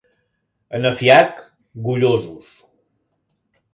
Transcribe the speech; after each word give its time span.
A 0.75 0.77
Nefiac, 0.81 1.35
gollosos. 1.85 2.49